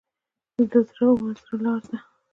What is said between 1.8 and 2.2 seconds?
ده.